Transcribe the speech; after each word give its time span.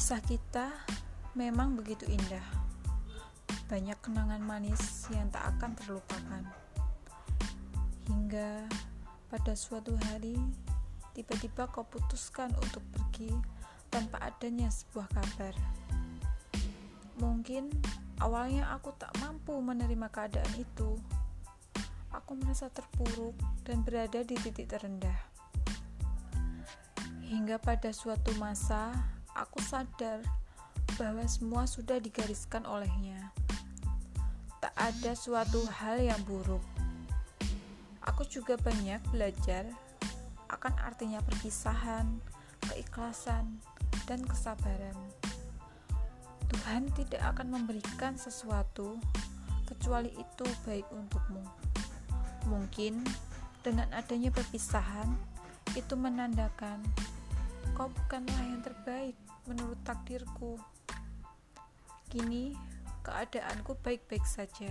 Kisah 0.00 0.24
kita 0.24 0.72
memang 1.36 1.76
begitu 1.76 2.08
indah. 2.08 2.40
Banyak 3.68 4.00
kenangan 4.00 4.40
manis 4.40 5.04
yang 5.12 5.28
tak 5.28 5.44
akan 5.44 5.76
terlupakan. 5.76 6.40
Hingga 8.08 8.64
pada 9.28 9.52
suatu 9.52 9.92
hari, 10.08 10.40
tiba-tiba 11.12 11.68
kau 11.68 11.84
putuskan 11.84 12.48
untuk 12.64 12.80
pergi 12.96 13.28
tanpa 13.92 14.24
adanya 14.24 14.72
sebuah 14.72 15.04
kabar. 15.12 15.52
Mungkin 17.20 17.68
awalnya 18.24 18.72
aku 18.72 18.96
tak 18.96 19.12
mampu 19.20 19.52
menerima 19.60 20.08
keadaan 20.08 20.52
itu. 20.56 20.96
Aku 22.08 22.40
merasa 22.40 22.72
terpuruk 22.72 23.36
dan 23.68 23.84
berada 23.84 24.24
di 24.24 24.32
titik 24.40 24.64
terendah. 24.64 25.28
Hingga 27.28 27.60
pada 27.60 27.92
suatu 27.92 28.32
masa, 28.40 29.19
aku 29.34 29.62
sadar 29.62 30.20
bahwa 30.98 31.24
semua 31.24 31.64
sudah 31.64 31.96
digariskan 32.02 32.66
olehnya. 32.66 33.32
Tak 34.60 34.74
ada 34.76 35.12
suatu 35.16 35.64
hal 35.80 36.02
yang 36.02 36.20
buruk. 36.28 36.62
Aku 38.04 38.24
juga 38.28 38.56
banyak 38.60 39.00
belajar 39.12 39.64
akan 40.50 40.74
artinya 40.82 41.22
perpisahan, 41.22 42.20
keikhlasan, 42.68 43.62
dan 44.04 44.20
kesabaran. 44.26 44.98
Tuhan 46.50 46.90
tidak 46.98 47.22
akan 47.36 47.54
memberikan 47.54 48.18
sesuatu 48.18 48.98
kecuali 49.70 50.10
itu 50.10 50.46
baik 50.66 50.84
untukmu. 50.90 51.46
Mungkin 52.50 53.06
dengan 53.62 53.86
adanya 53.94 54.34
perpisahan, 54.34 55.14
itu 55.78 55.94
menandakan 55.94 56.82
kau 57.76 57.88
bukanlah 57.88 58.42
yang 58.44 58.60
terbaik 58.60 59.16
menurut 59.48 59.78
takdirku. 59.82 60.60
Kini 62.10 62.54
keadaanku 63.00 63.78
baik-baik 63.80 64.24
saja, 64.26 64.70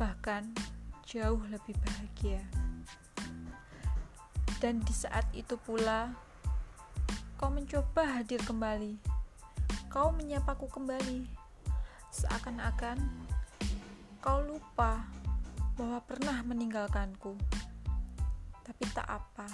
bahkan 0.00 0.50
jauh 1.06 1.40
lebih 1.46 1.76
bahagia. 1.84 2.42
Dan 4.58 4.80
di 4.82 4.94
saat 4.96 5.28
itu 5.36 5.54
pula, 5.60 6.16
kau 7.36 7.52
mencoba 7.52 8.18
hadir 8.18 8.40
kembali. 8.42 8.96
Kau 9.92 10.10
menyapaku 10.12 10.66
kembali, 10.68 11.24
seakan-akan 12.10 12.98
kau 14.20 14.42
lupa 14.42 15.06
bahwa 15.76 16.00
pernah 16.02 16.40
meninggalkanku. 16.42 17.36
Tapi 18.64 18.84
tak 18.90 19.06
apa, 19.06 19.46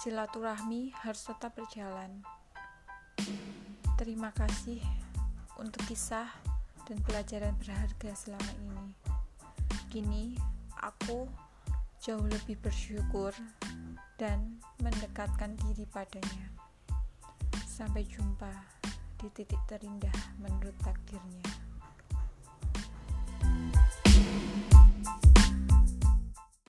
silaturahmi 0.00 0.96
harus 1.04 1.28
tetap 1.28 1.52
berjalan. 1.60 2.24
Terima 4.00 4.32
kasih 4.32 4.80
untuk 5.60 5.84
kisah 5.84 6.24
dan 6.88 6.96
pelajaran 7.04 7.52
berharga 7.60 8.16
selama 8.16 8.52
ini. 8.64 8.86
Kini 9.92 10.24
aku 10.80 11.28
jauh 12.00 12.24
lebih 12.24 12.56
bersyukur 12.64 13.36
dan 14.16 14.56
mendekatkan 14.80 15.52
diri 15.68 15.84
padanya. 15.84 16.48
Sampai 17.68 18.08
jumpa 18.08 18.56
di 19.20 19.28
titik 19.36 19.60
terindah 19.68 20.16
menurut 20.40 20.80
takdirnya. 20.80 21.69